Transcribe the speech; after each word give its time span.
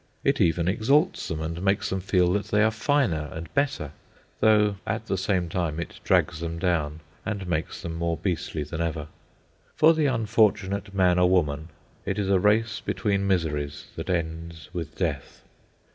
It 0.23 0.41
even 0.41 0.67
exalts 0.67 1.27
them, 1.27 1.41
and 1.41 1.61
makes 1.61 1.91
them 1.91 1.99
feel 2.01 2.33
that 2.33 2.45
they 2.45 2.63
are 2.63 2.71
finer 2.71 3.29
and 3.31 3.53
better, 3.53 3.91
though 4.39 4.77
at 4.83 5.05
the 5.05 5.15
same 5.15 5.47
time 5.47 5.79
it 5.79 5.99
drags 6.03 6.39
them 6.39 6.57
down 6.57 7.01
and 7.23 7.45
makes 7.47 7.83
them 7.83 7.93
more 7.97 8.17
beastly 8.17 8.63
than 8.63 8.81
ever. 8.81 9.09
For 9.75 9.93
the 9.93 10.07
unfortunate 10.07 10.95
man 10.95 11.19
or 11.19 11.29
woman, 11.29 11.69
it 12.03 12.17
is 12.17 12.29
a 12.31 12.39
race 12.39 12.81
between 12.83 13.27
miseries 13.27 13.89
that 13.95 14.09
ends 14.09 14.69
with 14.73 14.95
death. 14.95 15.43